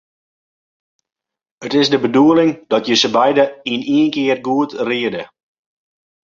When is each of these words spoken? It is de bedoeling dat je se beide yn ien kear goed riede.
It 1.65 1.73
is 1.75 1.89
de 1.89 1.99
bedoeling 1.99 2.67
dat 2.67 2.83
je 2.87 2.95
se 3.01 3.11
beide 3.17 3.45
yn 3.73 3.81
ien 3.97 4.11
kear 4.13 4.39
goed 4.45 4.71
riede. 4.87 5.23